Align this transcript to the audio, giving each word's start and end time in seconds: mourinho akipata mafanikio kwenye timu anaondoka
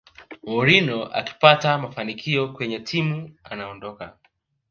mourinho 0.43 1.05
akipata 1.09 1.77
mafanikio 1.77 2.53
kwenye 2.53 2.79
timu 2.79 3.35
anaondoka 3.43 4.17